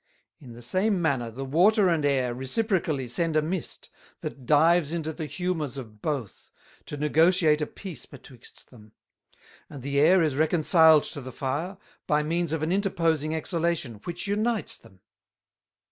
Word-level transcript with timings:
In 0.39 0.53
the 0.53 0.63
same 0.63 0.99
manner, 0.99 1.29
the 1.29 1.45
Water 1.45 1.87
and 1.87 2.03
Air 2.03 2.33
reciprocally 2.33 3.07
send 3.07 3.37
a 3.37 3.41
Mist, 3.43 3.91
that 4.21 4.47
dives 4.47 4.93
into 4.93 5.13
the 5.13 5.27
Humours 5.27 5.77
of 5.77 6.01
both, 6.01 6.49
to 6.87 6.97
negotiate 6.97 7.61
a 7.61 7.67
Peace 7.67 8.07
betwixt 8.07 8.71
them; 8.71 8.93
and 9.69 9.83
the 9.83 9.99
Air 9.99 10.23
is 10.23 10.35
reconciled 10.35 11.03
to 11.03 11.21
the 11.21 11.31
Fire, 11.31 11.77
by 12.07 12.23
means 12.23 12.51
of 12.51 12.63
an 12.63 12.71
interposing 12.71 13.35
Exhalation 13.35 14.01
which 14.05 14.25
Unites 14.25 14.75
them." 14.75 15.01